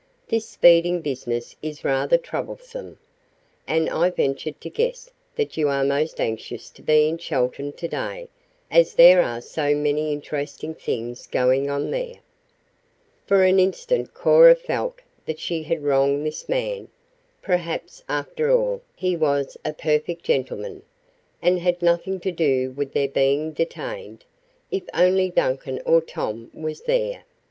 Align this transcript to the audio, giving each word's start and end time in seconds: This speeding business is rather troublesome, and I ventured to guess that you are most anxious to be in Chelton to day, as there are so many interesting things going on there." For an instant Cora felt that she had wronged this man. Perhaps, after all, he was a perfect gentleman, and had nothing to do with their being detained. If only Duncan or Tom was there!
This 0.29 0.47
speeding 0.49 1.01
business 1.01 1.55
is 1.61 1.83
rather 1.85 2.17
troublesome, 2.17 2.97
and 3.67 3.87
I 3.87 4.09
ventured 4.09 4.59
to 4.61 4.69
guess 4.71 5.11
that 5.35 5.57
you 5.57 5.67
are 5.69 5.83
most 5.83 6.19
anxious 6.19 6.71
to 6.71 6.81
be 6.81 7.07
in 7.07 7.19
Chelton 7.19 7.71
to 7.73 7.87
day, 7.87 8.27
as 8.71 8.95
there 8.95 9.21
are 9.21 9.41
so 9.41 9.75
many 9.75 10.11
interesting 10.11 10.73
things 10.73 11.27
going 11.27 11.69
on 11.69 11.91
there." 11.91 12.15
For 13.27 13.43
an 13.43 13.59
instant 13.59 14.15
Cora 14.15 14.55
felt 14.55 15.01
that 15.27 15.37
she 15.39 15.61
had 15.61 15.83
wronged 15.83 16.25
this 16.25 16.49
man. 16.49 16.87
Perhaps, 17.43 18.03
after 18.09 18.49
all, 18.49 18.81
he 18.95 19.15
was 19.15 19.55
a 19.63 19.71
perfect 19.71 20.23
gentleman, 20.23 20.81
and 21.43 21.59
had 21.59 21.83
nothing 21.83 22.19
to 22.21 22.31
do 22.31 22.71
with 22.71 22.93
their 22.93 23.07
being 23.07 23.51
detained. 23.51 24.25
If 24.71 24.81
only 24.95 25.29
Duncan 25.29 25.79
or 25.85 26.01
Tom 26.01 26.49
was 26.55 26.81
there! 26.81 27.23